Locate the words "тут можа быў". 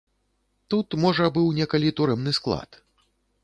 0.73-1.53